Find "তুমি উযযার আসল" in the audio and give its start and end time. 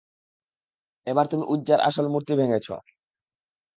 1.27-2.05